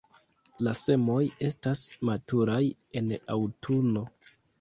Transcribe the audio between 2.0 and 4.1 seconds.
maturaj en aŭtuno.